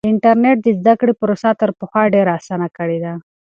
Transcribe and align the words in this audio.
انټرنیټ 0.09 0.57
د 0.63 0.67
زده 0.79 0.93
کړې 0.99 1.13
پروسه 1.21 1.49
تر 1.61 1.69
پخوا 1.79 2.03
ډېره 2.13 2.31
اسانه 2.39 2.67
کړې 2.77 2.97
ده. 3.03 3.13